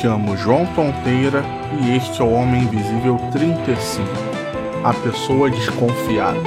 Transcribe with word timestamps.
Chamo 0.00 0.36
João 0.36 0.66
Tonteira 0.74 1.44
e 1.80 1.96
este 1.96 2.20
é 2.20 2.24
o 2.24 2.32
Homem 2.32 2.64
Invisível 2.64 3.16
35 3.30 4.08
A 4.82 4.92
Pessoa 4.92 5.48
Desconfiada. 5.48 6.40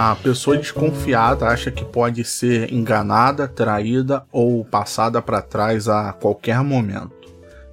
A 0.00 0.14
pessoa 0.14 0.56
desconfiada 0.56 1.48
acha 1.48 1.72
que 1.72 1.84
pode 1.84 2.22
ser 2.22 2.72
enganada, 2.72 3.48
traída 3.48 4.24
ou 4.30 4.64
passada 4.64 5.20
para 5.20 5.42
trás 5.42 5.88
a 5.88 6.12
qualquer 6.12 6.62
momento. 6.62 7.28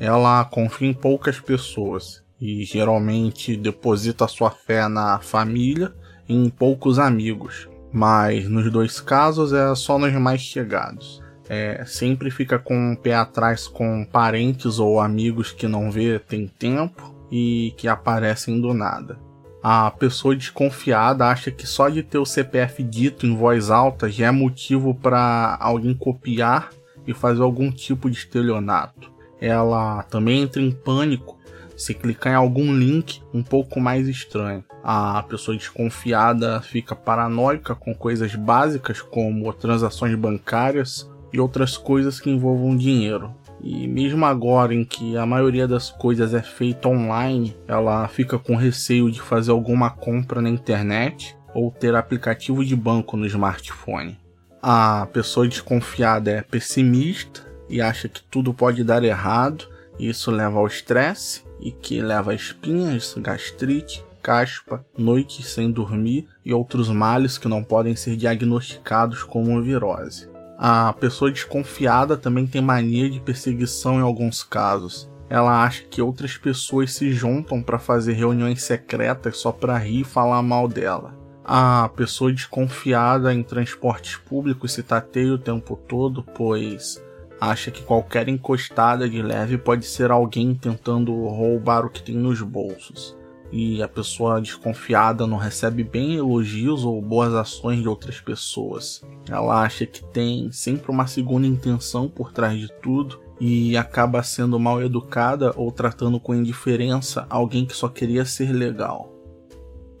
Ela 0.00 0.44
confia 0.44 0.88
em 0.88 0.92
poucas 0.92 1.38
pessoas 1.38 2.20
e 2.40 2.64
geralmente 2.64 3.56
deposita 3.56 4.26
sua 4.26 4.50
fé 4.50 4.88
na 4.88 5.20
família 5.20 5.94
e 6.28 6.34
em 6.34 6.50
poucos 6.50 6.98
amigos, 6.98 7.68
mas 7.92 8.48
nos 8.48 8.68
dois 8.68 9.00
casos 9.00 9.52
é 9.52 9.72
só 9.76 9.96
nos 9.96 10.12
mais 10.14 10.40
chegados. 10.40 11.22
É, 11.48 11.84
sempre 11.86 12.32
fica 12.32 12.58
com 12.58 12.94
o 12.94 12.96
pé 12.96 13.14
atrás 13.14 13.68
com 13.68 14.04
parentes 14.04 14.80
ou 14.80 14.98
amigos 14.98 15.52
que 15.52 15.68
não 15.68 15.88
vê 15.88 16.18
tem 16.18 16.48
tempo 16.48 17.14
e 17.30 17.72
que 17.76 17.86
aparecem 17.86 18.60
do 18.60 18.74
nada. 18.74 19.27
A 19.62 19.90
pessoa 19.90 20.36
desconfiada 20.36 21.26
acha 21.26 21.50
que 21.50 21.66
só 21.66 21.88
de 21.88 22.02
ter 22.02 22.18
o 22.18 22.24
CPF 22.24 22.82
dito 22.82 23.26
em 23.26 23.36
voz 23.36 23.70
alta 23.70 24.08
já 24.08 24.26
é 24.26 24.30
motivo 24.30 24.94
para 24.94 25.56
alguém 25.60 25.94
copiar 25.94 26.70
e 27.06 27.12
fazer 27.12 27.42
algum 27.42 27.70
tipo 27.70 28.10
de 28.10 28.18
estelionato. 28.18 29.10
Ela 29.40 30.02
também 30.04 30.42
entra 30.42 30.62
em 30.62 30.70
pânico 30.70 31.38
se 31.76 31.94
clicar 31.94 32.32
em 32.32 32.36
algum 32.36 32.76
link 32.76 33.22
um 33.32 33.42
pouco 33.42 33.80
mais 33.80 34.08
estranho. 34.08 34.64
A 34.82 35.22
pessoa 35.22 35.56
desconfiada 35.56 36.60
fica 36.60 36.94
paranoica 36.94 37.74
com 37.74 37.94
coisas 37.94 38.34
básicas 38.34 39.00
como 39.00 39.52
transações 39.52 40.14
bancárias 40.16 41.08
e 41.32 41.38
outras 41.38 41.76
coisas 41.76 42.18
que 42.18 42.30
envolvam 42.30 42.76
dinheiro. 42.76 43.32
E 43.60 43.86
mesmo 43.88 44.24
agora 44.24 44.74
em 44.74 44.84
que 44.84 45.16
a 45.16 45.26
maioria 45.26 45.66
das 45.66 45.90
coisas 45.90 46.32
é 46.32 46.42
feita 46.42 46.88
online, 46.88 47.56
ela 47.66 48.06
fica 48.08 48.38
com 48.38 48.54
receio 48.54 49.10
de 49.10 49.20
fazer 49.20 49.50
alguma 49.50 49.90
compra 49.90 50.40
na 50.40 50.48
internet 50.48 51.36
ou 51.54 51.70
ter 51.70 51.94
aplicativo 51.94 52.64
de 52.64 52.76
banco 52.76 53.16
no 53.16 53.26
smartphone. 53.26 54.18
A 54.62 55.08
pessoa 55.12 55.48
desconfiada 55.48 56.30
é 56.30 56.42
pessimista 56.42 57.46
e 57.68 57.80
acha 57.80 58.08
que 58.08 58.22
tudo 58.22 58.54
pode 58.54 58.82
dar 58.82 59.04
errado, 59.04 59.68
e 59.98 60.08
isso 60.08 60.30
leva 60.30 60.58
ao 60.58 60.66
estresse 60.66 61.42
e 61.60 61.72
que 61.72 62.00
leva 62.00 62.30
a 62.30 62.34
espinhas, 62.34 63.14
gastrite, 63.18 64.04
caspa, 64.22 64.84
noites 64.96 65.46
sem 65.46 65.70
dormir 65.70 66.26
e 66.44 66.52
outros 66.52 66.88
males 66.88 67.38
que 67.38 67.48
não 67.48 67.62
podem 67.62 67.96
ser 67.96 68.16
diagnosticados 68.16 69.22
como 69.22 69.62
virose. 69.62 70.28
A 70.60 70.92
pessoa 70.92 71.30
desconfiada 71.30 72.16
também 72.16 72.44
tem 72.44 72.60
mania 72.60 73.08
de 73.08 73.20
perseguição 73.20 74.00
em 74.00 74.02
alguns 74.02 74.42
casos. 74.42 75.08
Ela 75.30 75.62
acha 75.62 75.84
que 75.84 76.02
outras 76.02 76.36
pessoas 76.36 76.94
se 76.94 77.12
juntam 77.12 77.62
para 77.62 77.78
fazer 77.78 78.14
reuniões 78.14 78.64
secretas 78.64 79.38
só 79.38 79.52
para 79.52 79.78
rir 79.78 80.00
e 80.00 80.04
falar 80.04 80.42
mal 80.42 80.66
dela. 80.66 81.14
A 81.44 81.88
pessoa 81.94 82.32
desconfiada 82.32 83.32
em 83.32 83.44
transportes 83.44 84.16
públicos 84.16 84.72
se 84.72 84.82
tateia 84.82 85.32
o 85.32 85.38
tempo 85.38 85.76
todo, 85.88 86.24
pois 86.34 87.00
acha 87.40 87.70
que 87.70 87.84
qualquer 87.84 88.28
encostada 88.28 89.08
de 89.08 89.22
leve 89.22 89.56
pode 89.56 89.86
ser 89.86 90.10
alguém 90.10 90.56
tentando 90.56 91.12
roubar 91.28 91.86
o 91.86 91.90
que 91.90 92.02
tem 92.02 92.16
nos 92.16 92.42
bolsos 92.42 93.17
e 93.50 93.82
a 93.82 93.88
pessoa 93.88 94.40
desconfiada 94.40 95.26
não 95.26 95.36
recebe 95.36 95.82
bem 95.82 96.16
elogios 96.16 96.84
ou 96.84 97.00
boas 97.00 97.34
ações 97.34 97.80
de 97.80 97.88
outras 97.88 98.20
pessoas. 98.20 99.02
Ela 99.28 99.62
acha 99.62 99.86
que 99.86 100.04
tem 100.04 100.50
sempre 100.52 100.90
uma 100.90 101.06
segunda 101.06 101.46
intenção 101.46 102.08
por 102.08 102.32
trás 102.32 102.58
de 102.58 102.68
tudo 102.82 103.20
e 103.40 103.76
acaba 103.76 104.22
sendo 104.22 104.58
mal 104.58 104.82
educada 104.82 105.52
ou 105.56 105.70
tratando 105.70 106.18
com 106.18 106.34
indiferença 106.34 107.26
alguém 107.30 107.64
que 107.64 107.76
só 107.76 107.88
queria 107.88 108.24
ser 108.24 108.52
legal. 108.52 109.14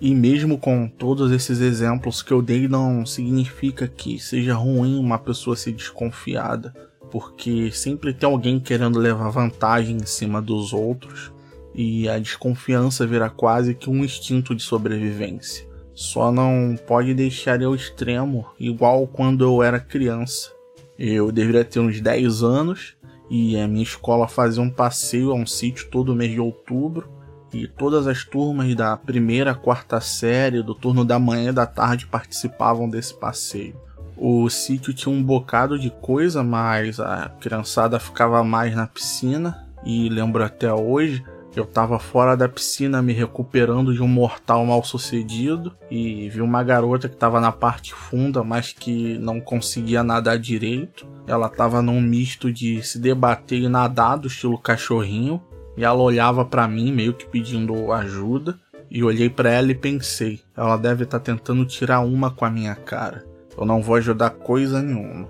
E 0.00 0.14
mesmo 0.14 0.58
com 0.58 0.86
todos 0.86 1.32
esses 1.32 1.60
exemplos 1.60 2.22
que 2.22 2.32
eu 2.32 2.40
dei, 2.40 2.68
não 2.68 3.04
significa 3.04 3.88
que 3.88 4.18
seja 4.18 4.54
ruim 4.54 4.98
uma 4.98 5.18
pessoa 5.18 5.56
ser 5.56 5.72
desconfiada, 5.72 6.72
porque 7.10 7.70
sempre 7.72 8.12
tem 8.12 8.28
alguém 8.28 8.60
querendo 8.60 8.98
levar 8.98 9.30
vantagem 9.30 9.96
em 9.96 10.06
cima 10.06 10.40
dos 10.40 10.72
outros 10.72 11.32
e 11.78 12.08
a 12.08 12.18
desconfiança 12.18 13.06
vira 13.06 13.30
quase 13.30 13.72
que 13.72 13.88
um 13.88 14.04
instinto 14.04 14.52
de 14.52 14.60
sobrevivência. 14.60 15.64
Só 15.94 16.32
não 16.32 16.76
pode 16.88 17.14
deixar 17.14 17.62
ao 17.62 17.72
extremo, 17.72 18.46
igual 18.58 19.06
quando 19.06 19.44
eu 19.44 19.62
era 19.62 19.78
criança. 19.78 20.50
Eu 20.98 21.30
deveria 21.30 21.64
ter 21.64 21.78
uns 21.78 22.00
10 22.00 22.42
anos 22.42 22.96
e 23.30 23.56
a 23.56 23.68
minha 23.68 23.84
escola 23.84 24.26
fazia 24.26 24.60
um 24.60 24.68
passeio 24.68 25.30
a 25.30 25.34
um 25.34 25.46
sítio 25.46 25.88
todo 25.88 26.16
mês 26.16 26.32
de 26.32 26.40
outubro 26.40 27.08
e 27.54 27.68
todas 27.68 28.08
as 28.08 28.24
turmas 28.24 28.74
da 28.74 28.96
primeira, 28.96 29.54
quarta 29.54 30.00
série, 30.00 30.64
do 30.64 30.74
turno 30.74 31.04
da 31.04 31.16
manhã 31.16 31.50
e 31.50 31.54
da 31.54 31.64
tarde 31.64 32.06
participavam 32.06 32.90
desse 32.90 33.14
passeio. 33.14 33.76
O 34.16 34.50
sítio 34.50 34.92
tinha 34.92 35.14
um 35.14 35.22
bocado 35.22 35.78
de 35.78 35.90
coisa, 35.90 36.42
mas 36.42 36.98
a 36.98 37.28
criançada 37.40 38.00
ficava 38.00 38.42
mais 38.42 38.74
na 38.74 38.88
piscina 38.88 39.64
e 39.84 40.08
lembro 40.08 40.42
até 40.42 40.74
hoje 40.74 41.22
eu 41.58 41.66
tava 41.66 41.98
fora 41.98 42.36
da 42.36 42.48
piscina 42.48 43.02
me 43.02 43.12
recuperando 43.12 43.92
de 43.92 44.02
um 44.02 44.08
mortal 44.08 44.64
mal 44.64 44.82
sucedido 44.84 45.74
e 45.90 46.28
vi 46.28 46.40
uma 46.40 46.62
garota 46.62 47.08
que 47.08 47.16
tava 47.16 47.40
na 47.40 47.52
parte 47.52 47.92
funda, 47.94 48.42
mas 48.44 48.72
que 48.72 49.18
não 49.18 49.40
conseguia 49.40 50.02
nadar 50.02 50.38
direito. 50.38 51.06
Ela 51.26 51.48
tava 51.48 51.82
num 51.82 52.00
misto 52.00 52.52
de 52.52 52.82
se 52.82 52.98
debater 52.98 53.60
e 53.60 53.68
nadar 53.68 54.16
do 54.16 54.28
estilo 54.28 54.58
cachorrinho, 54.58 55.42
e 55.76 55.84
ela 55.84 56.02
olhava 56.02 56.44
para 56.44 56.66
mim 56.66 56.92
meio 56.92 57.14
que 57.14 57.26
pedindo 57.26 57.92
ajuda. 57.92 58.58
E 58.90 59.04
olhei 59.04 59.28
para 59.28 59.50
ela 59.50 59.70
e 59.70 59.74
pensei, 59.74 60.40
ela 60.56 60.76
deve 60.78 61.04
estar 61.04 61.18
tá 61.18 61.24
tentando 61.24 61.66
tirar 61.66 62.00
uma 62.00 62.30
com 62.30 62.44
a 62.44 62.50
minha 62.50 62.74
cara. 62.74 63.24
Eu 63.56 63.66
não 63.66 63.82
vou 63.82 63.96
ajudar 63.96 64.30
coisa 64.30 64.80
nenhuma. 64.80 65.28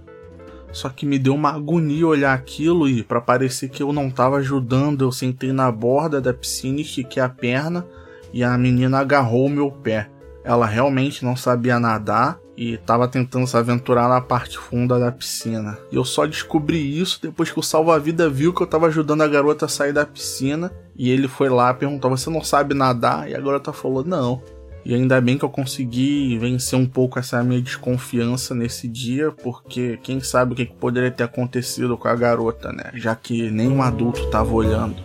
Só 0.73 0.89
que 0.89 1.07
me 1.07 1.19
deu 1.19 1.35
uma 1.35 1.51
agonia 1.51 2.07
olhar 2.07 2.35
aquilo 2.35 2.89
e 2.89 3.03
para 3.03 3.21
parecer 3.21 3.69
que 3.69 3.83
eu 3.83 3.93
não 3.93 4.11
tava 4.11 4.37
ajudando, 4.37 5.03
eu 5.03 5.13
sentei 5.13 5.53
na 5.53 5.71
borda 5.71 6.21
da 6.21 6.33
piscina, 6.33 6.81
estiquei 6.81 7.23
a 7.23 7.29
perna 7.29 7.87
e 8.33 8.45
a 8.45 8.57
menina 8.59 8.99
agarrou 8.99 9.47
o 9.47 9.51
meu 9.51 9.71
pé. 9.71 10.11
Ela 10.45 10.67
realmente 10.67 11.25
não 11.25 11.37
sabia 11.37 11.79
nadar 11.79 12.39
e 12.57 12.75
estava 12.75 13.07
tentando 13.07 13.47
se 13.47 13.57
aventurar 13.57 14.09
na 14.09 14.21
parte 14.21 14.59
funda 14.59 14.99
da 14.99 15.13
piscina. 15.13 15.79
E 15.93 15.97
eu 15.97 16.05
só 16.05 16.27
descobri 16.27 16.99
isso 16.99 17.21
depois 17.23 17.51
que 17.51 17.59
o 17.59 17.63
salva-vida 17.63 18.29
viu 18.29 18.53
que 18.53 18.63
eu 18.63 18.65
estava 18.65 18.87
ajudando 18.87 19.23
a 19.23 19.29
garota 19.29 19.67
a 19.67 19.69
sair 19.69 19.93
da 19.93 20.05
piscina 20.05 20.73
e 20.97 21.11
ele 21.11 21.29
foi 21.29 21.49
lá 21.49 21.73
perguntou: 21.73 22.11
"Você 22.11 22.29
não 22.31 22.43
sabe 22.43 22.75
nadar?" 22.75 23.31
E 23.31 23.35
a 23.35 23.41
garota 23.41 23.73
falou: 23.73 24.05
"Não". 24.05 24.43
E 24.89 24.95
ainda 24.95 25.21
bem 25.21 25.37
que 25.37 25.45
eu 25.45 25.51
consegui 25.51 26.39
vencer 26.39 26.79
um 26.79 26.87
pouco 26.87 27.19
essa 27.19 27.45
minha 27.45 27.61
desconfiança 27.61 28.55
nesse 28.55 28.89
dia, 28.89 29.31
porque 29.31 29.99
quem 30.03 30.19
sabe 30.19 30.55
o 30.55 30.57
que 30.57 30.65
poderia 30.65 31.11
ter 31.11 31.25
acontecido 31.25 31.99
com 31.99 32.09
a 32.09 32.15
garota, 32.15 32.73
né? 32.73 32.91
Já 32.95 33.15
que 33.15 33.51
nenhum 33.51 33.83
adulto 33.83 34.19
estava 34.21 34.51
olhando. 34.51 34.97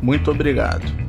Muito 0.00 0.30
obrigado. 0.30 1.05